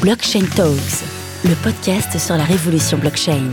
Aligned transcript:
Blockchain 0.00 0.44
Talks, 0.54 1.02
le 1.44 1.54
podcast 1.56 2.20
sur 2.20 2.36
la 2.36 2.44
révolution 2.44 2.98
blockchain. 2.98 3.50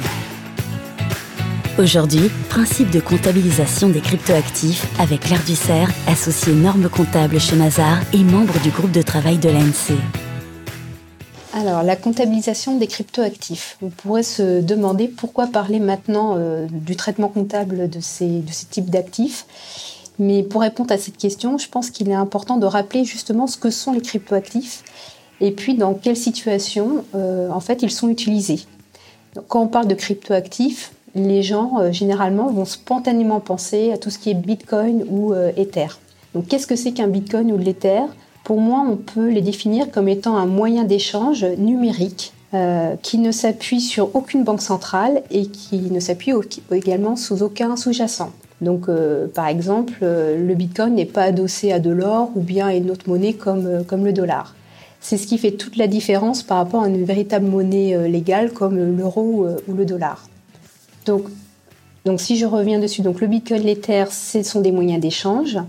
Aujourd'hui, 1.80 2.30
principe 2.50 2.92
de 2.92 3.00
comptabilisation 3.00 3.90
des 3.90 4.00
cryptoactifs 4.00 4.86
avec 5.00 5.22
Claire 5.22 5.44
Dussert, 5.44 5.90
associée 6.08 6.54
norme 6.54 6.88
comptable 6.88 7.40
chez 7.40 7.56
Mazar 7.56 7.98
et 8.14 8.24
membre 8.24 8.60
du 8.62 8.70
groupe 8.70 8.92
de 8.92 9.02
travail 9.02 9.40
de 9.40 9.50
l'ANC. 9.50 9.98
Alors, 11.54 11.82
la 11.82 11.96
comptabilisation 11.96 12.78
des 12.78 12.88
cryptoactifs. 12.88 13.78
On 13.82 13.90
pourrait 13.90 14.22
se 14.22 14.62
demander 14.62 15.08
pourquoi 15.08 15.48
parler 15.48 15.80
maintenant 15.80 16.36
euh, 16.38 16.68
du 16.70 16.96
traitement 16.96 17.30
comptable 17.30 17.90
de 17.90 18.00
ces, 18.02 18.42
de 18.42 18.52
ces 18.52 18.68
types 18.68 18.92
d'actifs. 18.92 19.48
Mais 20.20 20.44
pour 20.44 20.62
répondre 20.62 20.94
à 20.94 20.98
cette 21.00 21.18
question, 21.18 21.58
je 21.58 21.68
pense 21.70 21.90
qu'il 21.90 22.08
est 22.10 22.14
important 22.14 22.58
de 22.58 22.68
rappeler 22.68 23.04
justement 23.04 23.48
ce 23.48 23.58
que 23.58 23.72
sont 23.72 23.94
les 23.94 24.02
cryptoactifs 24.02 24.84
et 25.42 25.52
puis 25.52 25.76
dans 25.76 25.94
quelle 25.94 26.18
situation 26.18 27.04
euh, 27.14 27.50
en 27.50 27.60
fait 27.60 27.82
ils 27.82 27.92
sont 27.92 28.10
utilisés. 28.10 28.62
quand 29.48 29.62
on 29.62 29.68
parle 29.68 29.88
de 29.88 29.96
cryptoactifs, 29.96 30.94
les 31.14 31.44
gens 31.44 31.80
euh, 31.80 31.92
généralement 31.92 32.52
vont 32.52 32.66
spontanément 32.66 33.40
penser 33.40 33.92
à 33.92 33.98
tout 33.98 34.10
ce 34.10 34.20
qui 34.20 34.30
est 34.32 34.36
Bitcoin 34.36 35.06
ou 35.10 35.34
euh, 35.34 35.52
Ether. 35.58 35.88
Donc 36.34 36.48
qu'est-ce 36.48 36.68
que 36.68 36.76
c'est 36.76 36.92
qu'un 36.92 37.08
Bitcoin 37.08 37.52
ou 37.52 37.58
l'Ether? 37.58 38.02
Pour 38.44 38.60
moi, 38.60 38.86
on 38.88 38.96
peut 38.96 39.30
les 39.30 39.42
définir 39.42 39.90
comme 39.90 40.08
étant 40.08 40.38
un 40.38 40.46
moyen 40.46 40.84
d'échange 40.84 41.44
numérique 41.58 42.32
qui 43.02 43.18
ne 43.18 43.32
s'appuie 43.32 43.82
sur 43.82 44.16
aucune 44.16 44.46
banque 44.46 44.62
centrale 44.62 45.24
et 45.30 45.48
qui 45.48 45.78
ne 45.92 46.00
s'appuie 46.00 46.32
également 46.72 47.18
sous 47.18 47.44
aucun 47.44 47.76
sous-jacent. 47.76 48.32
Donc, 48.62 48.88
par 49.34 49.48
exemple, 49.48 49.98
le 50.02 50.54
Bitcoin 50.54 50.94
n'est 50.94 51.06
pas 51.06 51.24
adossé 51.24 51.74
à 51.74 51.80
de 51.80 51.90
l'or 51.90 52.30
ou 52.36 52.40
bien 52.40 52.68
à 52.68 52.76
une 52.76 52.92
autre 52.92 53.10
monnaie 53.10 53.34
comme, 53.34 53.84
comme 53.86 54.06
le 54.06 54.14
dollar. 54.14 54.56
C'est 55.08 55.18
ce 55.18 55.28
qui 55.28 55.38
fait 55.38 55.52
toute 55.52 55.78
la 55.78 55.86
différence 55.86 56.42
par 56.42 56.58
rapport 56.58 56.82
à 56.82 56.88
une 56.88 57.04
véritable 57.04 57.46
monnaie 57.46 57.96
euh, 57.96 58.08
légale 58.08 58.52
comme 58.52 58.76
l'euro 58.98 59.46
euh, 59.46 59.58
ou 59.68 59.76
le 59.76 59.86
dollar. 59.86 60.28
Donc, 61.06 61.30
si 62.18 62.38
je 62.38 62.48
reviens 62.48 62.80
dessus, 62.80 63.04
le 63.04 63.28
Bitcoin, 63.28 63.62
l'Ether, 63.62 64.06
ce 64.10 64.42
sont 64.42 64.62
des 64.62 64.72
moyens 64.72 65.00
d'échange. 65.00 65.60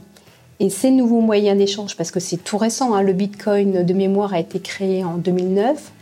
Et 0.58 0.70
ces 0.70 0.91
nouveaux 0.91 1.20
moyens 1.20 1.58
d'échange, 1.58 1.98
parce 1.98 2.11
que 2.11 2.19
c'est 2.19 2.38
tout 2.38 2.56
récent, 2.56 2.94
hein, 2.94 3.02
le 3.02 3.12
Bitcoin 3.12 3.84
de 3.84 3.92
mémoire 3.92 4.33
a 4.33 4.41
été 4.41 4.58
créé 4.58 5.05
en 5.05 5.19
2009, 5.19 5.92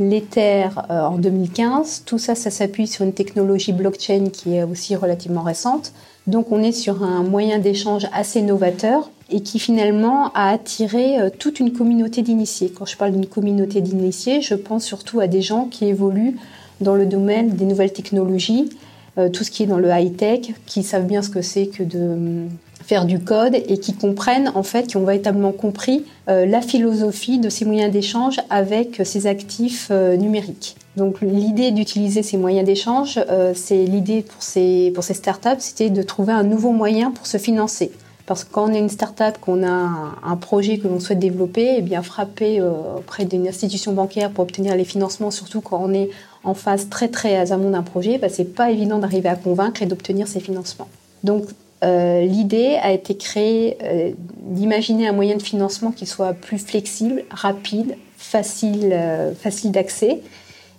l'Ether 0.00 0.70
euh, 0.90 1.00
en 1.02 1.16
2015, 1.16 2.02
tout 2.06 2.18
ça, 2.18 2.34
ça 2.34 2.50
s'appuie 2.50 2.88
sur 2.88 3.04
une 3.04 3.12
technologie 3.12 3.72
blockchain 3.72 4.30
qui 4.32 4.56
est 4.56 4.64
aussi 4.64 4.96
relativement 4.96 5.42
récente. 5.42 5.92
Donc 6.26 6.50
on 6.50 6.60
est 6.60 6.72
sur 6.72 7.04
un 7.04 7.22
moyen 7.22 7.60
d'échange 7.60 8.08
assez 8.12 8.42
novateur 8.42 9.10
et 9.30 9.40
qui 9.40 9.58
finalement 9.58 10.32
a 10.34 10.50
attiré 10.50 11.18
euh, 11.18 11.30
toute 11.30 11.60
une 11.60 11.72
communauté 11.72 12.22
d'initiés. 12.22 12.72
Quand 12.76 12.86
je 12.86 12.96
parle 12.96 13.12
d'une 13.12 13.26
communauté 13.26 13.80
d'initiés, 13.80 14.42
je 14.42 14.54
pense 14.54 14.84
surtout 14.84 15.20
à 15.20 15.26
des 15.26 15.42
gens 15.42 15.66
qui 15.66 15.86
évoluent 15.86 16.36
dans 16.80 16.94
le 16.94 17.06
domaine 17.06 17.50
des 17.50 17.64
nouvelles 17.64 17.92
technologies, 17.92 18.70
euh, 19.18 19.28
tout 19.28 19.44
ce 19.44 19.50
qui 19.50 19.62
est 19.62 19.66
dans 19.66 19.78
le 19.78 19.90
high-tech, 19.90 20.52
qui 20.66 20.82
savent 20.82 21.06
bien 21.06 21.22
ce 21.22 21.30
que 21.30 21.42
c'est 21.42 21.66
que 21.66 21.82
de 21.82 21.98
hum, 21.98 22.48
faire 22.82 23.04
du 23.04 23.20
code 23.20 23.54
et 23.54 23.78
qui 23.78 23.92
comprennent 23.92 24.50
en 24.54 24.62
fait, 24.62 24.86
qui 24.86 24.96
ont 24.96 25.04
véritablement 25.04 25.52
compris 25.52 26.04
euh, 26.28 26.46
la 26.46 26.60
philosophie 26.60 27.38
de 27.38 27.48
ces 27.48 27.64
moyens 27.64 27.92
d'échange 27.92 28.40
avec 28.50 29.02
ces 29.04 29.26
actifs 29.26 29.90
numériques. 29.90 30.76
Donc 30.96 31.20
l'idée 31.20 31.70
d'utiliser 31.70 32.22
ces 32.24 32.36
moyens 32.36 32.66
d'échange, 32.66 33.20
c'est 33.54 33.84
l'idée 33.84 34.22
pour 34.22 34.42
ces, 34.42 34.90
pour 34.92 35.04
ces 35.04 35.14
startups, 35.14 35.60
c'était 35.60 35.88
de 35.88 36.02
trouver 36.02 36.32
un 36.32 36.42
nouveau 36.42 36.72
moyen 36.72 37.12
pour 37.12 37.28
se 37.28 37.38
financer. 37.38 37.92
Parce 38.30 38.44
que 38.44 38.52
quand 38.52 38.70
on 38.70 38.72
est 38.72 38.78
une 38.78 38.88
start-up, 38.88 39.38
qu'on 39.40 39.64
a 39.66 40.14
un, 40.22 40.36
projet 40.36 40.78
que 40.78 40.86
l'on 40.86 41.00
souhaite 41.00 41.18
développer, 41.18 41.74
eh 41.78 41.82
bien 41.82 42.00
frapper 42.00 42.60
euh, 42.60 42.70
auprès 42.98 43.24
d'une 43.24 43.48
institution 43.48 43.92
bancaire 43.92 44.30
pour 44.30 44.44
obtenir 44.44 44.76
les 44.76 44.84
financements, 44.84 45.32
surtout 45.32 45.60
quand 45.60 45.82
on 45.84 45.92
est 45.92 46.10
en 46.44 46.54
phase 46.54 46.88
très 46.88 47.08
très 47.08 47.50
amont 47.50 47.70
d'un 47.70 47.82
projet, 47.82 48.18
bah, 48.18 48.28
c'est 48.28 48.54
pas 48.54 48.70
évident 48.70 49.00
d'arriver 49.00 49.28
à 49.28 49.34
convaincre 49.34 49.82
et 49.82 49.86
d'obtenir 49.86 50.28
ces 50.28 50.38
financements. 50.38 50.86
Donc 51.24 51.46
euh, 51.82 52.20
l'idée 52.20 52.78
a 52.80 52.92
été 52.92 53.16
créée 53.16 53.76
euh, 53.82 54.12
d'imaginer 54.42 55.08
un 55.08 55.12
moyen 55.12 55.36
de 55.36 55.42
financement 55.42 55.90
qui 55.90 56.06
soit 56.06 56.32
plus 56.32 56.58
flexible, 56.58 57.24
rapide, 57.32 57.96
facile, 58.16 58.96
facile 59.40 59.72
d'accès. 59.72 60.20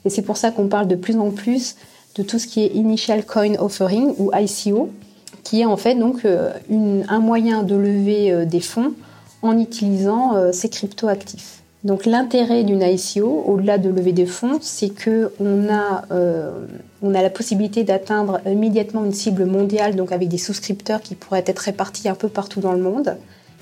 Et 0.05 0.09
c'est 0.09 0.21
pour 0.21 0.37
ça 0.37 0.51
qu'on 0.51 0.69
parle 0.69 0.87
de 0.87 0.95
plus 0.95 1.17
en 1.17 1.31
plus 1.31 1.75
de 2.15 2.23
tout 2.23 2.39
ce 2.39 2.47
qui 2.47 2.61
est 2.63 2.67
Initial 2.67 3.25
Coin 3.25 3.55
Offering 3.59 4.13
ou 4.19 4.31
ICO, 4.33 4.89
qui 5.43 5.61
est 5.61 5.65
en 5.65 5.77
fait 5.77 5.95
donc 5.95 6.25
euh, 6.25 6.51
un 7.07 7.19
moyen 7.19 7.63
de 7.63 7.75
lever 7.75 8.31
euh, 8.31 8.45
des 8.45 8.59
fonds 8.59 8.93
en 9.41 9.57
utilisant 9.57 10.35
euh, 10.35 10.51
ces 10.51 10.69
cryptoactifs. 10.69 11.61
Donc 11.83 12.05
l'intérêt 12.05 12.63
d'une 12.63 12.83
ICO, 12.83 13.43
au-delà 13.47 13.79
de 13.79 13.89
lever 13.89 14.11
des 14.11 14.27
fonds, 14.27 14.59
c'est 14.61 14.89
que 14.89 15.31
on 15.39 15.67
a, 15.67 16.03
la 17.01 17.29
possibilité 17.31 17.83
d'atteindre 17.83 18.39
immédiatement 18.45 19.03
une 19.03 19.13
cible 19.13 19.45
mondiale, 19.45 19.95
donc 19.95 20.11
avec 20.11 20.27
des 20.27 20.37
souscripteurs 20.37 21.01
qui 21.01 21.15
pourraient 21.15 21.43
être 21.47 21.57
répartis 21.57 22.07
un 22.07 22.13
peu 22.13 22.27
partout 22.27 22.59
dans 22.59 22.73
le 22.73 22.81
monde. 22.83 23.17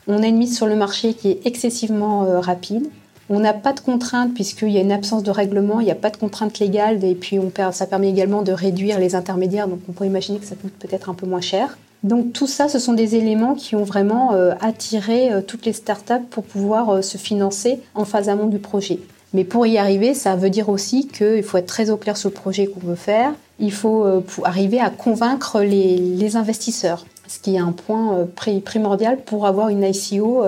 On 0.07 0.21
a 0.21 0.27
une 0.27 0.35
mise 0.35 0.53
sur 0.53 0.67
le 0.67 0.75
marché 0.75 1.13
qui 1.13 1.29
est 1.29 1.39
excessivement 1.45 2.41
rapide. 2.41 2.89
On 3.31 3.39
n'a 3.39 3.53
pas 3.53 3.73
de 3.73 3.79
contraintes 3.79 4.33
puisqu'il 4.33 4.69
y 4.69 4.77
a 4.77 4.81
une 4.81 4.91
absence 4.91 5.21
de 5.21 5.29
règlement, 5.29 5.79
il 5.79 5.85
n'y 5.85 5.91
a 5.91 5.95
pas 5.95 6.09
de 6.09 6.17
contraintes 6.17 6.57
légales 6.57 7.03
et 7.03 7.13
puis 7.13 7.37
ça 7.71 7.85
permet 7.85 8.09
également 8.09 8.41
de 8.41 8.51
réduire 8.51 8.99
les 8.99 9.13
intermédiaires, 9.13 9.67
donc 9.67 9.79
on 9.87 9.91
peut 9.91 10.05
imaginer 10.05 10.39
que 10.39 10.45
ça 10.45 10.55
coûte 10.55 10.73
peut-être 10.79 11.09
un 11.09 11.13
peu 11.13 11.27
moins 11.27 11.41
cher. 11.41 11.77
Donc 12.03 12.33
tout 12.33 12.47
ça, 12.47 12.69
ce 12.69 12.79
sont 12.79 12.93
des 12.93 13.15
éléments 13.15 13.55
qui 13.55 13.75
ont 13.75 13.83
vraiment 13.83 14.33
euh, 14.33 14.53
attiré 14.61 15.31
euh, 15.31 15.41
toutes 15.41 15.65
les 15.65 15.73
startups 15.73 16.25
pour 16.29 16.43
pouvoir 16.43 16.89
euh, 16.89 17.01
se 17.01 17.17
financer 17.17 17.79
en 17.93 18.05
phase 18.05 18.29
amont 18.29 18.47
du 18.47 18.59
projet. 18.59 18.99
Mais 19.33 19.43
pour 19.43 19.67
y 19.67 19.77
arriver, 19.77 20.13
ça 20.13 20.35
veut 20.35 20.49
dire 20.49 20.69
aussi 20.69 21.07
qu'il 21.07 21.43
faut 21.43 21.57
être 21.57 21.67
très 21.67 21.89
au 21.89 21.97
clair 21.97 22.17
sur 22.17 22.29
le 22.29 22.33
projet 22.33 22.67
qu'on 22.67 22.79
veut 22.79 22.95
faire. 22.95 23.33
Il 23.59 23.71
faut 23.71 24.23
arriver 24.43 24.79
à 24.79 24.89
convaincre 24.89 25.61
les, 25.61 26.35
investisseurs, 26.35 27.05
ce 27.27 27.37
qui 27.37 27.55
est 27.55 27.59
un 27.59 27.73
point 27.73 28.27
primordial 28.65 29.19
pour 29.23 29.45
avoir 29.45 29.69
une 29.69 29.83
ICO 29.83 30.43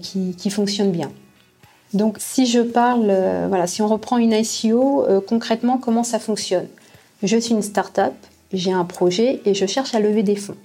qui 0.00 0.50
fonctionne 0.50 0.90
bien. 0.90 1.10
Donc 1.94 2.16
si 2.18 2.46
je 2.46 2.60
parle, 2.60 3.08
euh, 3.10 3.46
voilà, 3.48 3.66
si 3.66 3.82
on 3.82 3.86
reprend 3.86 4.16
une 4.16 4.32
ICO, 4.32 5.04
euh, 5.04 5.20
concrètement, 5.20 5.78
comment 5.78 6.04
ça 6.04 6.18
fonctionne? 6.18 6.66
Je 7.22 7.36
suis 7.36 7.54
une 7.54 7.62
start-up, 7.62 8.14
j'ai 8.52 8.72
un 8.72 8.84
projet 8.84 9.40
et 9.44 9.54
je 9.54 9.66
cherche 9.66 9.94
à 9.94 10.00
lever 10.00 10.22
des 10.22 10.36
fonds. 10.36 10.56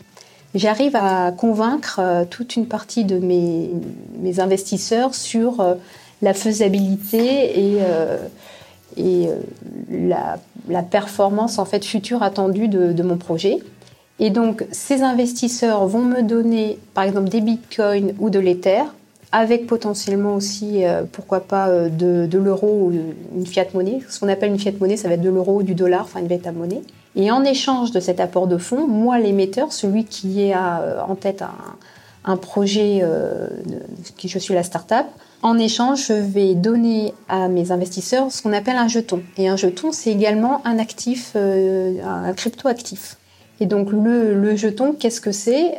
J'arrive 0.56 0.96
à 0.96 1.32
convaincre 1.34 2.00
euh, 2.02 2.24
toute 2.24 2.56
une 2.56 2.66
partie 2.66 3.04
de 3.04 3.20
mes, 3.20 3.72
investisseurs 4.40 5.16
sur 5.16 5.66
la 6.22 6.34
faisabilité 6.34 7.60
et, 7.60 7.80
la, 9.90 10.84
performance 10.84 11.60
en 11.60 11.66
fait 11.66 11.86
future 11.86 12.24
attendue 12.24 12.68
de, 12.68 12.92
de 12.92 13.04
mon 13.04 13.18
projet. 13.18 13.60
Et 14.20 14.30
donc, 14.30 14.66
ces 14.72 15.02
investisseurs 15.02 15.88
vont 15.88 16.02
me 16.02 16.24
donner, 16.24 16.78
par 16.94 17.04
exemple, 17.06 17.30
des 17.30 17.42
bitcoins 17.42 18.14
ou 18.20 18.30
de 18.30 18.40
l'Ether 18.40 18.84
avec 19.32 19.68
potentiellement 19.68 20.36
aussi, 20.36 20.86
euh, 20.86 21.04
pourquoi 21.12 21.42
pas, 21.42 21.68
euh, 21.68 21.90
de, 21.90 22.38
l'euro 22.38 22.90
ou 22.90 22.94
une 23.36 23.46
fiat 23.46 23.66
monnaie. 23.74 24.00
Ce 24.10 24.20
qu'on 24.20 24.30
appelle 24.30 24.52
une 24.52 24.60
fiat 24.60 24.72
monnaie, 24.80 24.98
ça 24.98 25.08
va 25.08 25.16
être 25.16 25.22
de 25.22 25.30
l'euro 25.30 25.58
ou 25.58 25.64
du 25.64 25.76
dollar, 25.76 26.04
enfin 26.04 26.20
une 26.20 26.28
véritable 26.28 26.58
monnaie. 26.58 26.82
Et 27.16 27.32
en 27.32 27.44
échange 27.44 27.92
de 27.92 28.00
cet 28.00 28.20
apport 28.20 28.48
de 28.48 28.58
fonds, 28.58 28.88
moi, 28.88 29.20
l'émetteur, 29.20 29.74
celui 29.74 30.06
qui 30.06 30.44
est 30.44 30.56
euh, 30.56 31.02
en 31.02 31.16
tête 31.16 31.44
un, 32.24 32.38
projet, 32.38 33.02
qui 34.18 34.28
je 34.28 34.38
suis 34.38 34.54
la 34.54 34.64
start-up, 34.64 35.06
en 35.44 35.58
échange, 35.58 36.08
je 36.08 36.14
vais 36.14 36.56
donner 36.56 37.14
à 37.30 37.48
mes 37.48 37.72
investisseurs 37.72 38.32
ce 38.34 38.42
qu'on 38.42 38.52
appelle 38.52 38.76
un 38.76 38.90
jeton. 38.90 39.22
Et 39.38 39.48
un 39.48 39.56
jeton, 39.56 39.94
c'est 39.94 40.12
également 40.12 40.62
un 40.66 40.78
actif, 40.78 41.38
un 41.38 42.34
crypto-actif. 42.34 43.16
Et 43.62 43.66
donc 43.66 43.94
le, 43.94 44.58
jeton, 44.58 44.92
qu'est-ce 44.92 45.22
que 45.22 45.32
c'est? 45.32 45.76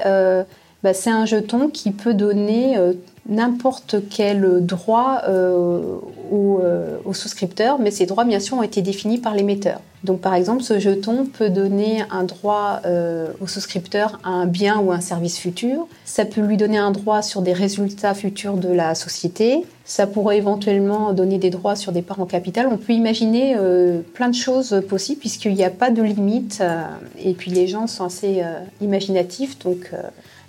Bah, 0.83 0.95
C'est 0.95 1.11
un 1.11 1.27
jeton 1.27 1.69
qui 1.69 1.91
peut 1.91 2.15
donner 2.15 2.79
n'importe 3.29 3.97
quel 4.09 4.65
droit 4.65 5.23
euh, 5.29 5.99
euh, 6.33 6.97
au, 7.05 7.13
souscripteur, 7.13 7.79
mais 7.79 7.91
ces 7.91 8.07
droits, 8.07 8.25
bien 8.25 8.41
sûr, 8.41 8.57
ont 8.57 8.63
été 8.63 8.83
définis 8.83 9.19
par 9.19 9.35
l'émetteur. 9.35 9.81
Donc, 10.05 10.21
par 10.21 10.35
exemple, 10.35 10.63
ce 10.63 10.79
jeton 10.79 11.27
peut 11.27 11.51
donner 11.51 12.05
un 12.11 12.23
droit 12.25 12.81
euh, 12.87 13.29
au 13.41 13.47
souscripteur 13.47 14.21
à 14.25 14.31
un 14.31 14.47
bien 14.47 14.79
ou 14.79 14.93
un 14.93 15.01
service 15.01 15.39
futur. 15.39 15.89
Ça 16.05 16.25
peut 16.25 16.41
lui 16.41 16.57
donner 16.57 16.79
un 16.79 16.91
droit 16.91 17.21
sur 17.21 17.43
des 17.43 17.53
résultats 17.53 18.15
futurs 18.15 18.57
de 18.57 18.69
la 18.69 18.95
société. 18.95 19.65
Ça 19.85 20.07
pourrait 20.07 20.39
éventuellement 20.39 21.13
donner 21.13 21.39
des 21.39 21.51
droits 21.51 21.77
sur 21.77 21.93
des 21.93 22.03
parts 22.03 22.21
en 22.21 22.27
capital. 22.27 22.69
On 22.71 22.77
peut 22.77 22.93
imaginer 22.93 23.57
plein 24.15 24.29
de 24.29 24.35
choses 24.35 24.83
possibles 24.89 25.19
puisqu'il 25.19 25.55
n'y 25.55 25.65
a 25.65 25.71
pas 25.71 25.91
de 25.91 26.03
limite. 26.03 26.63
et 27.19 27.33
puis, 27.33 27.51
les 27.51 27.67
gens 27.67 27.87
sont 27.87 28.05
assez 28.05 28.43
imaginatifs, 28.81 29.59
donc, 29.59 29.93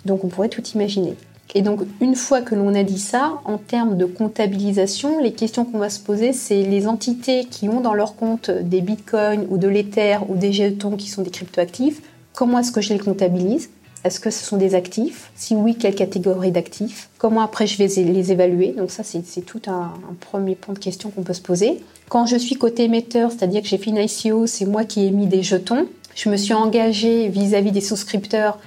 donc 0.04 0.24
on 0.24 0.28
pourrait 0.28 0.50
tout 0.50 0.62
imaginer. 0.74 1.16
Et 1.54 1.62
donc, 1.62 1.80
une 2.00 2.14
fois 2.14 2.42
que 2.42 2.54
l'on 2.54 2.74
a 2.74 2.82
dit 2.82 2.98
ça, 2.98 3.40
en 3.44 3.58
termes 3.58 3.96
de 3.96 4.04
comptabilisation, 4.04 5.20
les 5.20 5.32
questions 5.32 5.64
qu'on 5.64 5.78
va 5.78 5.90
se 5.90 5.98
poser, 5.98 6.32
c'est 6.32 6.62
les 6.62 6.86
entités 6.86 7.44
qui 7.44 7.68
ont 7.68 7.80
dans 7.80 7.94
leur 7.94 8.14
compte 8.14 8.50
des 8.50 8.80
bitcoins 8.80 9.46
ou 9.50 9.58
de 9.58 9.66
l'Ether 9.66 10.18
ou 10.28 10.36
des 10.36 10.52
jetons 10.52 10.96
qui 10.96 11.08
sont 11.08 11.22
des 11.22 11.30
cryptoactifs, 11.30 12.02
comment 12.34 12.60
est-ce 12.60 12.72
que 12.72 12.80
je 12.80 12.92
les 12.92 12.98
comptabilise? 12.98 13.70
Est-ce 14.02 14.18
que 14.18 14.30
ce 14.30 14.44
sont 14.44 14.56
des 14.56 14.74
actifs? 14.74 15.30
Si 15.34 15.54
oui, 15.54 15.76
quelle 15.76 15.94
catégorie 15.94 16.52
d'actifs? 16.52 17.10
Comment 17.18 17.42
après 17.42 17.66
je 17.66 17.76
vais 17.76 17.86
les 17.86 18.32
évaluer? 18.32 18.68
Donc 18.68 18.90
ça, 18.90 19.02
c'est 19.02 19.42
tout 19.42 19.60
un, 19.66 19.92
premier 20.20 20.54
point 20.54 20.72
de 20.72 20.78
question 20.78 21.10
qu'on 21.10 21.22
peut 21.22 21.34
se 21.34 21.42
poser. 21.42 21.82
Quand 22.08 22.24
je 22.24 22.36
suis 22.36 22.54
côté 22.54 22.84
émetteur, 22.84 23.30
c'est-à-dire 23.30 23.60
que 23.60 23.68
j'ai 23.68 23.76
fait 23.76 23.90
une 23.90 23.98
ICO, 23.98 24.46
c'est 24.46 24.64
moi 24.64 24.84
qui 24.84 25.04
ai 25.04 25.10
mis 25.10 25.26
des 25.26 25.42
jetons. 25.42 25.86
Je 26.14 26.30
me 26.30 26.36
suis 26.36 26.54
engagé 26.54 27.28
vis-à-vis 27.28 27.72
des 27.72 27.82
souscripteurs 27.82 28.58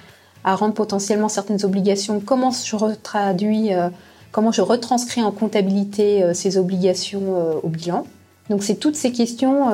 à 0.44 0.56
rendre 0.56 0.74
potentiellement 0.74 1.30
certaines 1.30 1.63
obligations. 1.63 2.19
Comment 2.19 2.51
je 2.51 2.75
retraduis, 2.75 3.74
euh, 3.74 3.90
comment 4.31 4.51
je 4.51 4.62
retranscris 4.62 5.22
en 5.24 5.31
comptabilité 5.31 6.24
euh, 6.24 6.34
ces 6.34 6.57
obligations 6.57 7.36
euh, 7.36 7.54
au 7.63 7.69
bilan 7.69 8.06
Donc 8.50 8.63
c'est 8.63 8.75
toutes 8.75 8.95
ces 8.95 9.12
questions 9.12 9.68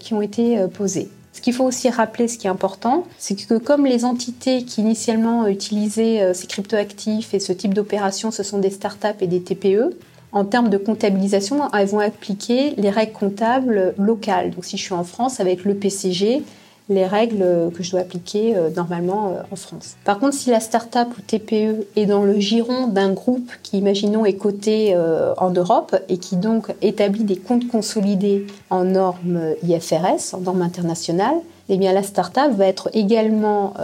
qui 0.00 0.14
ont 0.14 0.22
été 0.22 0.66
posées. 0.74 1.08
Ce 1.32 1.40
qu'il 1.40 1.52
faut 1.52 1.64
aussi 1.64 1.88
rappeler, 1.88 2.26
ce 2.26 2.36
qui 2.36 2.48
est 2.48 2.50
important, 2.50 3.04
c'est 3.16 3.36
que 3.36 3.58
comme 3.58 3.86
les 3.86 4.04
entités 4.04 4.64
qui 4.64 4.80
initialement 4.80 5.46
utilisaient 5.46 6.34
ces 6.34 6.48
cryptoactifs 6.48 7.32
et 7.32 7.38
ce 7.38 7.52
type 7.52 7.74
d'opération, 7.74 8.32
ce 8.32 8.42
sont 8.42 8.58
des 8.58 8.70
startups 8.70 9.20
et 9.20 9.28
des 9.28 9.40
TPE, 9.40 9.96
en 10.32 10.44
termes 10.44 10.68
de 10.68 10.78
comptabilisation, 10.78 11.70
elles 11.72 11.86
vont 11.86 12.00
appliquer 12.00 12.74
les 12.76 12.90
règles 12.90 13.12
comptables 13.12 13.94
locales. 13.98 14.50
Donc 14.50 14.64
si 14.64 14.76
je 14.76 14.82
suis 14.82 14.94
en 14.94 15.04
France, 15.04 15.40
avec 15.40 15.64
le 15.64 15.74
PCG, 15.74 16.42
les 16.88 17.06
règles 17.06 17.70
que 17.74 17.82
je 17.82 17.90
dois 17.90 18.00
appliquer 18.00 18.56
euh, 18.56 18.70
normalement 18.74 19.28
euh, 19.28 19.42
en 19.52 19.56
France. 19.56 19.96
Par 20.04 20.18
contre, 20.18 20.34
si 20.34 20.50
la 20.50 20.60
start-up 20.60 21.08
ou 21.18 21.20
TPE 21.20 21.86
est 21.96 22.06
dans 22.06 22.22
le 22.22 22.38
giron 22.38 22.86
d'un 22.86 23.12
groupe 23.12 23.50
qui, 23.62 23.78
imaginons, 23.78 24.24
est 24.24 24.34
coté 24.34 24.94
euh, 24.94 25.34
en 25.36 25.50
Europe 25.50 25.96
et 26.08 26.18
qui 26.18 26.36
donc 26.36 26.74
établit 26.80 27.24
des 27.24 27.36
comptes 27.36 27.68
consolidés 27.68 28.46
en 28.70 28.84
normes 28.84 29.54
IFRS, 29.62 30.34
en 30.34 30.40
normes 30.40 30.62
internationales, 30.62 31.36
eh 31.68 31.76
bien 31.76 31.92
la 31.92 32.02
start-up 32.02 32.52
va 32.52 32.66
être 32.66 32.88
également 32.94 33.74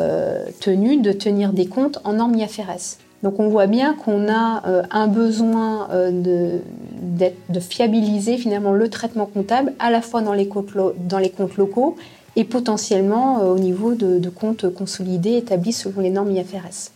tenue 0.61 1.03
de 1.03 1.13
tenir 1.13 1.53
des 1.53 1.67
comptes 1.67 1.99
en 2.05 2.15
normes 2.15 2.35
IFRS. 2.35 2.97
Donc 3.23 3.39
on 3.41 3.49
voit 3.49 3.67
bien 3.67 3.93
qu'on 3.93 4.27
a 4.33 4.63
un 4.91 5.07
besoin 5.07 5.89
de, 6.11 6.61
fiabiliser 7.61 8.39
finalement 8.39 8.73
le 8.73 8.89
traitement 8.89 9.27
comptable 9.27 9.75
à 9.79 9.91
la 9.91 10.01
fois 10.01 10.23
dans 10.23 10.33
les 10.33 10.49
comptes 10.49 11.57
locaux 11.59 11.97
et 12.37 12.45
potentiellement 12.45 13.41
euh, 13.41 13.55
au 13.55 13.59
niveau 13.59 13.95
de, 13.95 14.29
comptes 14.29 14.69
consolidés 14.73 15.37
établis 15.37 15.73
selon 15.73 16.01
les 16.01 16.11
normes 16.11 16.31
IFRS. 16.31 16.91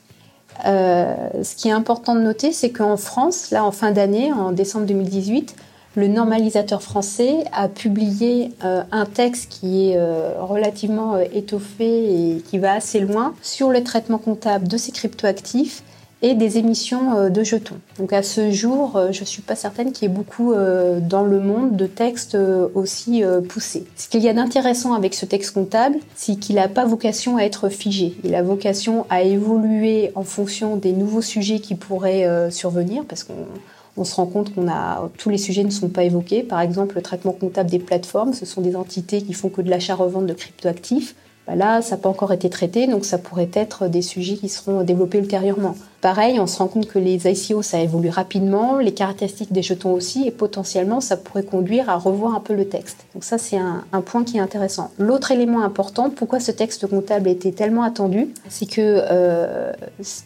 Euh, 0.67 1.15
ce 1.43 1.55
qui 1.55 1.69
est 1.69 1.73
important 1.73 2.15
de 2.15 2.21
noter, 2.21 2.53
c'est 2.53 2.71
qu'en 2.71 2.97
France, 2.97 3.51
là 3.51 3.65
en 3.65 3.71
fin 3.71 3.93
d'année, 3.93 4.33
en 4.33 4.51
décembre 4.51 4.87
2018, 4.87 5.55
le 5.95 6.09
normalisateur 6.09 6.83
français 6.83 7.45
a 7.53 7.69
publié 7.69 8.53
euh, 8.65 8.83
un 8.93 9.05
texte 9.07 9.51
qui 9.51 9.91
est 9.91 9.99
relativement 10.39 11.17
étoffé 11.19 12.35
et 12.35 12.41
qui 12.41 12.59
va 12.59 12.73
assez 12.73 13.01
loin 13.01 13.35
sur 13.43 13.71
le 13.71 13.83
traitement 13.83 14.19
comptable 14.19 14.69
de 14.69 14.77
ces 14.77 14.93
cryptoactifs 14.93 15.83
et 16.21 16.35
des 16.35 16.59
émissions 16.59 17.17
euh, 17.17 17.29
de 17.29 17.45
jetons. 17.45 17.79
Donc 17.99 18.13
à 18.13 18.23
ce 18.23 18.51
jour, 18.51 18.97
euh, 18.97 19.13
je 19.13 19.21
ne 19.21 19.25
suis 19.25 19.43
pas 19.43 19.55
certaine 19.55 19.93
qu'il 19.93 20.09
y 20.09 20.11
ait 20.11 20.15
beaucoup 20.15 20.53
euh, 20.53 21.01
dans 21.01 21.23
le 21.23 21.41
monde 21.41 21.77
de 21.77 21.87
textes 21.87 22.37
aussi 22.75 23.23
poussés. 23.49 23.85
Ce 23.97 24.09
qu'il 24.09 24.23
y 24.23 24.29
a 24.29 24.33
d'intéressant 24.33 24.95
avec 24.95 25.15
ce 25.15 25.27
texte 25.27 25.53
comptable, 25.53 25.97
c'est 26.15 26.37
qu'il 26.37 26.57
n'a 26.57 26.69
pas 26.69 26.85
vocation 26.85 27.37
à 27.37 27.43
être 27.43 27.69
figé. 27.69 28.17
Il 28.25 28.35
a 28.35 28.43
vocation 28.43 29.07
à 29.11 29.23
évoluer 29.23 30.11
en 30.15 30.25
fonction 30.25 30.77
des 30.77 30.93
nouveaux 30.93 31.23
sujets 31.23 31.61
qui 31.61 31.75
pourraient 31.75 32.51
survenir, 32.51 33.05
parce 33.05 33.25
qu'on 33.25 34.05
se 34.05 34.15
rend 34.15 34.27
compte 34.27 34.55
qu'on 34.55 34.69
a 34.69 35.11
tous 35.19 35.31
les 35.31 35.39
sujets 35.39 35.65
ne 35.65 35.71
sont 35.71 35.89
pas 35.89 36.05
évoqués. 36.05 36.43
Par 36.43 36.61
exemple, 36.61 36.97
le 36.97 37.03
traitement 37.03 37.33
comptable 37.33 37.71
des 37.71 37.79
plateformes, 37.79 38.33
ce 38.33 38.47
sont 38.47 38.61
des 38.61 38.77
entités 38.77 39.23
qui 39.23 39.33
font 39.33 39.49
que 39.49 39.63
de 39.63 39.71
l'achat-revente 39.71 40.27
de 40.27 40.35
cryptoactifs. 40.35 41.15
Bah 41.49 41.55
là, 41.55 41.81
ça 41.81 41.97
n'a 41.97 42.03
pas 42.03 42.11
encore 42.11 42.35
été 42.35 42.51
traité, 42.51 42.87
donc 42.87 43.07
ça 43.07 43.17
pourrait 43.17 43.49
être 43.55 43.89
des 43.89 44.03
sujets 44.03 44.35
qui 44.35 44.51
seront 44.51 44.83
développés 44.83 45.17
ultérieurement. 45.17 45.75
Pareil, 46.03 46.39
on 46.39 46.47
se 46.47 46.59
rend 46.59 46.69
compte 46.69 46.87
que 46.87 46.99
les 46.99 47.27
ICO, 47.27 47.63
ça 47.63 47.81
évolue 47.81 48.11
rapidement, 48.11 48.77
les 48.77 48.93
caractéristiques 48.93 49.51
des 49.51 49.63
jetons 49.63 49.95
aussi, 49.95 50.29
et 50.29 50.31
potentiellement, 50.31 51.01
ça 51.01 51.17
pourrait 51.17 51.45
conduire 51.45 51.89
à 51.89 51.97
revoir 51.97 52.35
un 52.35 52.41
peu 52.41 52.55
le 52.55 52.69
texte. 52.69 52.99
Donc 53.15 53.25
ça, 53.25 53.39
c'est 53.39 53.57
un, 53.57 54.01
point 54.03 54.25
qui 54.25 54.37
est 54.37 54.41
intéressant. 54.41 54.91
L'autre 54.99 55.31
élément 55.31 55.63
important, 55.63 56.11
pourquoi 56.11 56.39
ce 56.39 56.51
texte 56.51 56.87
comptable 56.87 57.31
était 57.31 57.53
tellement 57.53 57.83
attendu, 57.83 58.29
c'est 58.51 58.67
que 58.67 58.77
euh, 59.11 59.73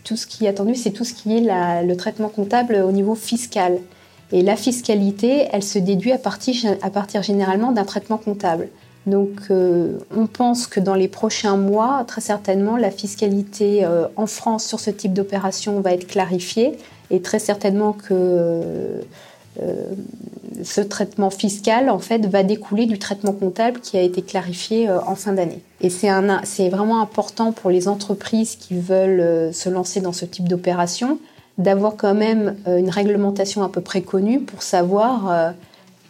tout 0.03 0.17
ce 0.17 0.27
qui 0.27 0.47
est 0.47 0.49
attendu, 0.49 0.75
c'est 0.75 0.91
tout 0.91 1.05
ce 1.05 1.15
qui 1.15 1.37
est 1.37 1.85
le 1.85 1.95
traitement 1.95 2.31
comptable 2.31 2.75
au 2.75 2.91
niveau 2.91 3.15
fiscal. 3.15 3.79
Et 4.33 4.43
la 4.43 4.57
fiscalité, 4.57 5.47
elle 5.53 5.63
se 5.63 5.79
déduit 5.79 6.11
à 6.11 6.19
partir, 6.19 6.77
à 6.83 6.91
partir 6.91 7.23
généralement 7.23 7.71
d'un 7.71 7.85
traitement 7.85 8.19
comptable. 8.19 8.69
Donc 9.07 9.31
euh, 9.51 9.99
on 10.17 10.27
pense 10.27 10.67
que 10.67 10.79
dans 10.79 10.95
les 10.95 11.09
prochains 11.09 11.57
mois, 11.57 12.05
très 12.07 12.21
certainement, 12.21 12.77
la 12.77 12.91
fiscalité 12.91 13.85
euh, 13.85 14.07
en 14.17 14.27
France 14.27 14.65
sur 14.65 14.79
ce 14.79 14.91
type 14.91 15.13
d'opération 15.13 15.81
va 15.81 15.93
être 15.93 16.07
clarifiée 16.07 16.79
et 17.11 17.21
très 17.21 17.41
certainement 17.41 17.93
que 17.93 18.11
euh, 18.11 19.85
ce 20.63 20.81
traitement 20.81 21.31
fiscal 21.31 21.91
en 21.91 21.99
fait 21.99 22.27
va 22.27 22.43
découler 22.43 22.87
du 22.87 22.99
traitement 22.99 23.33
comptable 23.33 23.81
qui 23.81 23.99
a 23.99 24.03
été 24.03 24.23
clarifié 24.23 24.89
en 24.89 25.15
fin 25.15 25.33
d'année. 25.33 25.61
Et 25.83 25.91
c'est 25.91 26.69
vraiment 26.71 27.03
important 27.03 27.53
pour 27.53 27.71
les 27.71 27.87
entreprises 27.87 28.57
qui 28.57 28.79
veulent 28.79 29.53
se 29.53 29.69
lancer 29.69 30.01
dans 30.01 30.13
ce 30.13 30.25
type 30.25 30.49
d'opération 30.49 31.19
d'avoir 31.59 31.97
quand 31.97 32.15
même 32.15 32.57
une 32.67 32.89
réglementation 32.89 33.63
à 33.63 33.69
peu 33.69 33.83
près 33.83 34.01
connue 34.01 34.41
pour 34.41 34.63
savoir 34.63 35.53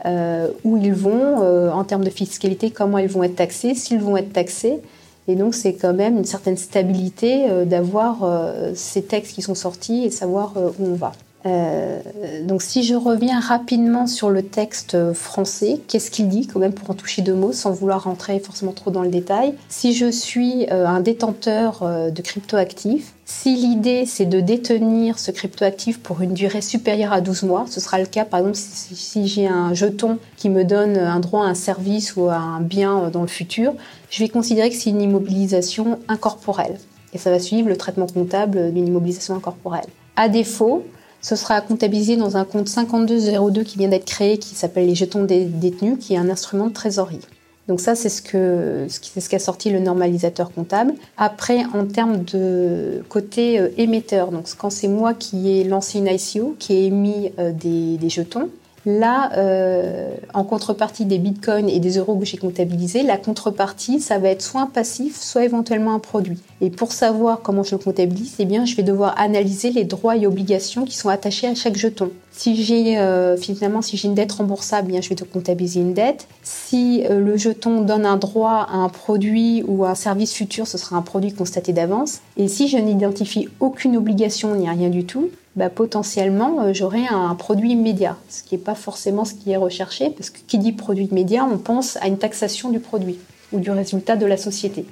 euh, 0.05 0.49
où 0.65 0.77
ils 0.77 0.93
vont, 0.93 1.43
euh, 1.43 1.71
en 1.71 1.85
termes 1.85 2.03
de 2.03 2.11
fiscalité, 2.11 2.71
comment 2.71 2.99
ils 2.99 3.09
vont 3.09 3.23
être 3.23 3.37
taxés, 3.37 3.75
s'ils 3.75 4.01
vont 4.01 4.17
être 4.17 4.33
taxés. 4.33 4.81
Et 5.29 5.37
donc, 5.37 5.55
c'est 5.55 5.75
quand 5.75 5.95
même 5.95 6.19
une 6.19 6.25
certaine 6.25 6.57
stabilité 6.57 7.49
euh, 7.49 7.65
d'avoir 7.65 8.29
ces 8.75 9.03
textes 9.03 9.35
qui 9.35 9.43
sont 9.43 9.55
sortis 9.55 10.05
et 10.05 10.11
savoir 10.11 10.55
où 10.57 10.87
on 10.87 10.95
va. 10.95 11.13
Euh, 11.45 12.01
donc 12.45 12.63
si 12.63 12.83
je 12.85 12.95
reviens 12.95 13.41
rapidement 13.41 14.07
sur 14.07 14.31
le 14.31 14.43
texte 14.43 15.13
français, 15.13 15.81
qu'est-ce 15.89 16.11
qu'il 16.11 16.29
dit 16.29 16.47
quand 16.47 16.61
même 16.61 16.73
pour 16.73 16.91
en 16.91 16.95
toucher 16.95 17.23
deux 17.23 17.35
mots 17.35 17.53
sans 17.53 17.73
vouloir 17.73 18.05
rentrer 18.05 18.39
forcément 18.39 18.73
trop 18.73 18.91
dans 18.91 19.03
le 19.03 19.09
détail? 19.09 19.55
Si 19.69 19.95
je 19.95 20.11
suis 20.11 20.67
euh, 20.71 20.87
un 20.87 21.01
détenteur 21.01 21.83
euh, 21.83 22.11
de 22.11 22.23
cryptoactifs, 22.23 23.15
si 23.25 23.57
l'idée 23.57 24.05
c'est 24.07 24.27
de 24.27 24.41
détenir 24.41 25.19
ce 25.19 25.31
cryptoactif 25.31 26.01
pour 26.01 26.21
une 26.21 26.35
durée 26.35 26.61
supérieure 26.61 27.13
à 27.13 27.21
12 27.21 27.45
mois, 27.45 27.65
ce 27.69 27.81
sera 27.81 27.99
le 27.99 28.07
cas 28.07 28.25
par 28.25 28.41
exemple 28.41 28.57
si, 28.57 28.95
si 28.95 29.27
j'ai 29.27 29.47
un 29.47 29.75
jeton 29.75 30.19
qui 30.37 30.49
me 30.49 30.65
donne 30.65 30.97
un 30.97 31.21
droit 31.21 31.45
à 31.45 31.49
un 31.49 31.55
service 31.55 32.15
ou 32.17 32.27
à 32.27 32.37
un 32.37 32.61
bien 32.61 33.11
dans 33.11 33.23
le 33.23 33.29
futur, 33.29 33.75
je 34.11 34.23
vais 34.23 34.29
considérer 34.29 34.71
que 34.71 34.77
c'est 34.77 34.91
une 34.91 35.03
immobilisation 35.03 35.99
incorporelle. 36.09 36.79
Et 37.15 37.19
ça 37.19 37.31
va 37.31 37.39
suivre 37.39 37.69
le 37.69 37.77
traitement 37.77 38.07
comptable 38.07 38.73
d'une 38.73 38.87
immobilisation 38.87 39.35
incorporelle. 39.35 39.85
À 40.17 40.29
défaut, 40.29 40.83
ce 41.23 41.37
sera 41.37 41.61
comptabilisé 41.61 42.17
dans 42.17 42.37
un 42.37 42.45
compte 42.45 42.69
5202 42.69 43.63
qui 43.63 43.79
vient 43.79 43.89
d'être 43.89 44.05
créé, 44.05 44.39
qui 44.39 44.55
s'appelle 44.55 44.87
les 44.87 44.95
jetons 44.95 45.25
détenus, 45.25 45.97
qui 45.99 46.15
est 46.15 46.19
un 46.19 46.29
instrument 46.29 46.67
de 46.67 46.73
trésorerie. 46.73 47.21
Donc 47.69 47.81
ça, 47.81 47.95
c'est 47.95 48.09
ce 48.09 49.29
qu'a 49.29 49.39
sorti 49.39 49.71
le 49.71 49.79
normalisateur 49.79 50.53
comptable. 50.53 50.95
Après, 51.17 51.65
en 51.73 51.87
termes 51.87 52.25
de 52.25 53.05
côté 53.09 53.61
euh, 53.61 53.69
émetteur, 53.77 54.33
donc 54.33 54.47
quand 54.59 54.71
c'est 54.71 54.89
moi 54.89 55.15
qui 55.15 55.49
ai 55.49 55.65
lancé 55.65 55.99
une 55.99 56.09
ICO, 56.09 56.57
qui 56.59 56.73
ai 56.75 56.87
émis 56.87 57.33
euh, 57.39 57.53
des 57.53 58.09
jetons, 58.09 58.51
Là, 58.85 59.31
euh, 59.37 60.11
en 60.35 60.43
contrepartie 60.43 61.05
des 61.05 61.19
bitcoins 61.19 61.69
et 61.69 61.79
des 61.79 61.99
euros 61.99 62.17
que 62.17 62.25
j'ai 62.25 62.37
comptabilisés, 62.37 63.05
la 63.05 63.17
contrepartie, 63.17 64.01
ça 64.01 64.19
va 64.19 64.31
être 64.31 64.43
soit 64.43 64.61
un 64.61 64.67
passif, 64.67 65.21
soit 65.21 65.45
éventuellement 65.45 65.95
un 65.95 66.01
produit. 66.01 66.41
Et 66.61 66.71
pour 66.71 66.91
savoir 66.93 67.43
comment 67.43 67.63
je 67.63 67.77
le 67.77 67.79
comptabilise, 67.79 68.35
eh 68.41 68.45
bien, 68.45 68.65
je 68.65 68.75
vais 68.75 68.83
devoir 68.83 69.19
analyser 69.21 69.71
les 69.71 69.85
droits 69.85 70.17
et 70.17 70.27
obligations 70.27 70.85
qui 70.85 70.97
sont 70.97 71.09
attachés 71.09 71.47
à 71.47 71.55
chaque 71.55 71.77
jeton. 71.77 72.11
Si 72.43 72.61
j'ai 72.61 72.99
euh, 72.99 73.37
finalement, 73.37 73.83
si 73.83 73.97
j'ai 73.97 74.09
une 74.09 74.17
dette 74.17 74.33
remboursable, 74.33 74.89
eh 74.89 74.93
bien, 74.95 75.01
je 75.01 75.09
vais 75.09 75.15
te 75.15 75.23
comptabiliser 75.23 75.79
une 75.79 75.95
dette. 75.95 76.27
Si 76.43 77.05
euh, 77.09 77.21
le 77.21 77.37
jeton 77.37 77.83
donne 77.83 78.05
un 78.05 78.17
droit 78.17 78.67
à 78.69 78.79
un 78.79 78.89
produit 78.89 79.63
ou 79.69 79.85
à 79.85 79.91
un 79.91 79.95
service 79.95 80.35
futur, 80.35 80.67
ce 80.67 80.77
sera 80.77 80.97
un 80.97 81.03
produit 81.03 81.33
constaté 81.33 81.73
d'avance. 81.73 82.21
Et 82.37 82.49
si 82.49 82.67
je 82.67 82.79
n'identifie 82.79 83.49
aucune 83.61 83.97
obligation 83.97 84.57
ni 84.57 84.69
rien 84.69 84.89
du 84.89 85.05
tout, 85.05 85.31
bah, 85.55 85.71
potentiellement 85.71 86.63
euh, 86.63 86.73
j'aurai 86.73 87.07
un 87.09 87.33
produit 87.37 87.71
immédiat, 87.71 88.17
ce 88.29 88.43
qui 88.43 88.57
n'est 88.57 88.61
pas 88.61 88.75
forcément 88.75 89.25
ce 89.25 89.35
qui 89.35 89.53
est 89.53 89.57
recherché, 89.57 90.11
parce 90.11 90.31
que 90.31 90.39
qui 90.45 90.59
dit 90.59 90.73
produit 90.73 91.05
immédiat, 91.05 91.49
on 91.49 91.59
pense 91.59 91.97
à 91.99 92.09
une 92.09 92.19
taxation 92.19 92.71
du 92.71 92.81
produit 92.81 93.19
ou 93.53 93.61
du 93.61 93.71
résultat 93.71 94.17
de 94.17 94.27
la 94.27 94.37
société. 94.37 94.85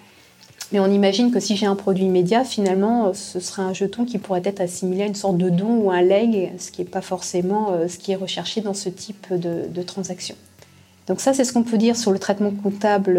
Mais 0.73 0.81
on 0.81 0.87
imagine 0.87 1.33
que 1.33 1.41
si 1.41 1.57
j'ai 1.57 1.67
un 1.67 1.75
produit 1.75 2.05
immédiat, 2.05 2.45
finalement, 2.45 3.09
euh, 3.09 3.13
ce 3.13 3.41
serait 3.41 3.63
un 3.63 3.73
jeton 3.73 4.05
qui 4.05 4.19
pourrait 4.19 4.43
être 4.45 4.61
assimilé 4.61 5.03
à 5.03 5.07
une 5.07 5.15
sorte 5.15 5.37
de 5.37 5.51
don 5.51 5.79
ou 5.79 5.91
un 5.91 6.03
leg, 6.03 6.53
ce 6.59 6.71
qui 6.71 6.83
n'est 6.83 6.89
pas 6.89 7.01
forcément 7.01 7.73
euh, 7.73 7.89
ce 7.89 7.99
qui 7.99 8.13
est 8.13 8.17
recherché 8.17 8.61
dans 8.61 8.75
ce 8.75 8.89
type 8.89 9.27
de, 9.31 9.67
de 9.69 9.83
transaction. 9.83 10.37
Donc 11.09 11.21
ça, 11.21 11.35
c'est 11.35 11.45
ce 11.45 11.53
qu'on 11.53 11.65
peut 11.65 11.79
dire 11.79 11.97
sur 11.97 12.13
le 12.13 12.21
traitement 12.21 12.53
comptable 12.53 13.15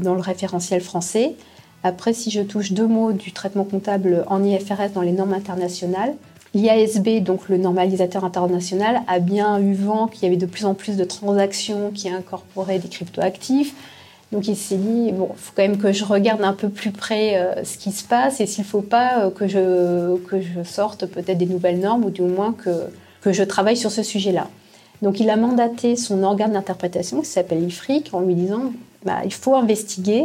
dans 0.00 0.14
le 0.14 0.20
référentiel 0.20 0.82
français. 0.82 1.34
Après, 1.82 2.12
si 2.12 2.30
je 2.30 2.42
touche 2.42 2.72
deux 2.72 2.86
mots 2.86 3.12
du 3.12 3.32
traitement 3.32 3.64
comptable 3.64 4.24
en 4.26 4.44
IFRS 4.44 4.90
dans 4.92 5.00
les 5.00 5.12
normes 5.12 5.32
internationales, 5.32 6.14
L'IASB, 6.54 7.22
donc 7.22 7.48
le 7.48 7.56
normalisateur 7.56 8.24
international, 8.24 9.02
a 9.06 9.20
bien 9.20 9.58
eu 9.58 9.72
vent 9.72 10.06
qu'il 10.06 10.24
y 10.24 10.26
avait 10.26 10.36
de 10.36 10.44
plus 10.44 10.66
en 10.66 10.74
plus 10.74 10.98
de 10.98 11.04
transactions 11.04 11.90
qui 11.94 12.10
incorporaient 12.10 12.78
des 12.78 12.88
cryptoactifs. 12.88 13.74
Donc 14.32 14.48
il 14.48 14.56
s'est 14.56 14.76
dit, 14.76 15.12
bon, 15.12 15.28
il 15.34 15.38
faut 15.38 15.52
quand 15.54 15.62
même 15.62 15.76
que 15.76 15.92
je 15.92 16.04
regarde 16.04 16.42
un 16.42 16.54
peu 16.54 16.70
plus 16.70 16.90
près 16.90 17.36
euh, 17.36 17.64
ce 17.64 17.76
qui 17.76 17.92
se 17.92 18.02
passe 18.02 18.40
et 18.40 18.46
s'il 18.46 18.64
ne 18.64 18.68
faut 18.68 18.80
pas 18.80 19.26
euh, 19.26 19.30
que, 19.30 19.46
je, 19.46 20.64
sorte 20.64 21.04
peut-être 21.04 21.36
des 21.36 21.46
nouvelles 21.46 21.78
normes 21.78 22.06
ou 22.06 22.10
du 22.10 22.22
moins 22.22 22.54
que, 22.54 22.70
que 23.20 23.32
je 23.32 23.42
travaille 23.42 23.76
sur 23.76 23.90
ce 23.90 24.02
sujet-là. 24.02 24.48
Donc 25.02 25.20
il 25.20 25.28
a 25.28 25.36
mandaté 25.36 25.96
son 25.96 26.22
organe 26.22 26.52
d'interprétation 26.52 27.20
qui 27.20 27.26
s'appelle 27.26 27.62
IFRIC 27.62 28.14
en 28.14 28.20
lui 28.20 28.34
disant, 28.34 28.72
bah, 29.04 29.18
il 29.24 29.34
faut 29.34 29.54
investiguer 29.54 30.24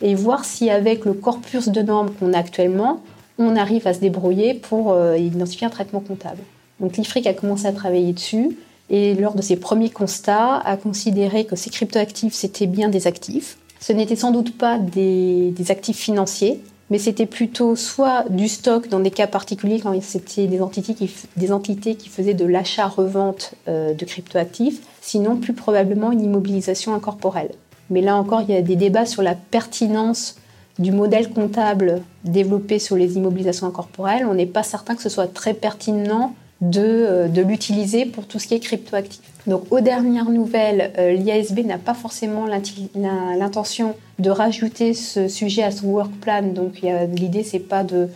et 0.00 0.16
voir 0.16 0.44
si 0.44 0.68
avec 0.68 1.04
le 1.04 1.12
corpus 1.12 1.68
de 1.68 1.80
normes 1.80 2.10
qu'on 2.10 2.32
a 2.32 2.38
actuellement, 2.38 3.02
on 3.38 3.54
arrive 3.54 3.86
à 3.86 3.94
se 3.94 4.00
débrouiller 4.00 4.54
pour 4.54 4.92
euh, 4.92 5.16
identifier 5.16 5.68
un 5.68 5.70
traitement 5.70 6.00
comptable. 6.00 6.40
Donc 6.80 6.96
l'IFRIC 6.96 7.28
a 7.28 7.34
commencé 7.34 7.66
à 7.66 7.72
travailler 7.72 8.12
dessus 8.12 8.56
et 8.90 9.14
lors 9.14 9.34
de 9.34 9.42
ses 9.42 9.56
premiers 9.56 9.90
constats 9.90 10.58
a 10.58 10.76
considéré 10.76 11.44
que 11.44 11.56
ces 11.56 11.70
cryptoactifs 11.70 12.34
c'était 12.34 12.66
bien 12.66 12.88
des 12.88 13.06
actifs. 13.06 13.58
Ce 13.80 13.92
n'était 13.92 14.16
sans 14.16 14.30
doute 14.30 14.56
pas 14.56 14.78
des, 14.78 15.52
actifs 15.68 15.98
financiers, 15.98 16.62
mais 16.90 16.98
c'était 16.98 17.26
plutôt 17.26 17.76
soit 17.76 18.24
du 18.30 18.48
stock 18.48 18.88
dans 18.88 19.00
des 19.00 19.10
cas 19.10 19.26
particuliers 19.26 19.80
quand 19.80 19.94
c'était 20.02 20.46
des 20.46 20.60
entités 20.62 20.94
qui, 20.94 21.10
des 21.36 21.52
entités 21.52 21.94
qui 21.94 22.08
faisaient 22.08 22.34
de 22.34 22.46
l'achat-revente 22.46 23.54
euh, 23.68 23.92
de 23.92 24.04
cryptoactifs, 24.04 24.80
sinon 25.00 25.36
plus 25.36 25.52
probablement 25.52 26.12
une 26.12 26.22
immobilisation 26.22 26.94
incorporelle. 26.94 27.50
Mais 27.90 28.00
là 28.00 28.16
encore, 28.16 28.42
il 28.42 28.54
y 28.54 28.56
a 28.56 28.62
des 28.62 28.76
débats 28.76 29.06
sur 29.06 29.22
la 29.22 29.34
pertinence 29.34 30.36
du 30.78 30.90
modèle 30.90 31.30
comptable 31.30 32.00
développé 32.24 32.78
sur 32.78 32.96
les 32.96 33.16
immobilisations 33.16 33.66
incorporelles. 33.66 34.26
On 34.26 34.34
n'est 34.34 34.46
pas 34.46 34.62
certain 34.62 34.94
que 34.94 35.02
ce 35.02 35.08
soit 35.08 35.32
très 35.32 35.54
pertinent 35.54 36.34
euh, 36.62 37.28
de, 37.28 37.42
l'utiliser 37.42 38.06
pour 38.06 38.26
tout 38.26 38.38
ce 38.38 38.46
qui 38.46 38.54
est 38.54 38.60
cryptoactif. 38.60 39.20
Donc 39.46 39.64
aux 39.70 39.80
dernières 39.80 40.30
nouvelles, 40.30 40.92
euh, 40.98 41.12
l'IASB 41.12 41.60
n'a 41.66 41.78
pas 41.78 41.94
forcément 41.94 42.46
l'intention 42.46 43.94
de 44.18 44.30
rajouter 44.30 44.94
ce 44.94 45.28
sujet 45.28 45.62
à 45.62 45.70
son 45.70 45.88
work 45.88 46.12
plan. 46.20 46.42
Donc 46.42 46.80
l'idée 47.12 47.42
c'est 47.42 47.58
pas 47.58 47.84
de, 47.84 48.08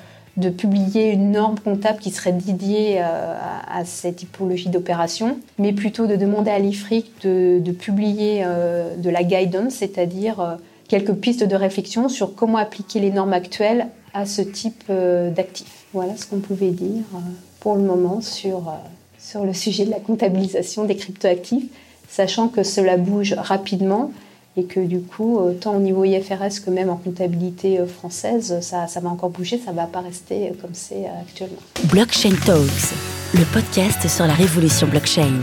publier 0.57 1.11
une 1.11 1.33
norme 1.33 1.59
comptable 1.59 1.99
qui 1.99 2.11
serait 2.11 2.33
dédiée 2.33 3.01
euh, 3.01 3.35
à, 3.69 3.85
cette 3.85 4.17
typologie 4.17 4.69
d'opération, 4.69 5.39
mais 5.59 5.73
plutôt 5.73 6.07
de 6.07 6.15
demander 6.17 6.53
à 6.53 6.61
l'IFRIC 6.61 7.23
de, 7.25 7.73
publier 7.73 8.45
de 8.45 9.11
la 9.11 9.25
guidance, 9.25 9.75
c'est-à-dire 9.75 10.59
quelques 10.87 11.15
pistes 11.15 11.45
de 11.45 11.57
réflexion 11.57 12.09
sur 12.09 12.35
comment 12.35 12.59
appliquer 12.59 13.01
les 13.01 13.11
normes 13.11 13.33
actuelles 13.33 13.89
à 14.15 14.25
ce 14.27 14.43
type 14.43 14.85
d'actifs. 14.89 15.87
Voilà 15.93 16.17
ce 16.17 16.25
qu'on 16.27 16.39
pouvait 16.39 16.71
dire 16.71 17.03
pour 17.69 17.77
le 17.77 17.83
moment 17.83 18.23
sur, 18.23 18.57
euh, 18.69 18.73
sur 19.19 19.45
le 19.45 19.53
sujet 19.53 19.85
de 19.85 19.91
la 19.91 20.01
comptabilisation 20.01 20.87
des 20.87 20.97
cryptoactifs, 20.97 21.67
sachant 22.09 22.49
que 22.49 22.63
cela 22.63 22.97
bouge 22.97 23.35
rapidement 23.37 24.11
et 24.57 24.65
que 24.65 24.81
du 24.81 25.01
coup, 25.01 25.39
tant 25.61 25.77
au 25.77 25.79
niveau 25.79 26.03
IFRS 26.03 26.65
que 26.65 26.71
même 26.71 26.89
en 26.89 26.97
comptabilité 26.97 27.79
euh, 27.79 27.87
française, 27.87 28.59
ça, 28.63 28.87
ça 28.87 29.01
va 29.01 29.11
encore 29.11 29.29
bouger, 29.29 29.61
ça 29.63 29.73
ne 29.73 29.77
va 29.77 29.85
pas 29.85 30.01
rester 30.01 30.51
comme 30.63 30.71
c'est 30.73 31.05
euh, 31.05 31.21
actuellement. 31.21 31.61
Blockchain 31.93 32.37
Talks, 32.47 32.95
le 33.35 33.45
podcast 33.53 34.09
sur 34.09 34.27
la 34.27 34.33
révolution 34.33 34.87
blockchain. 34.87 35.35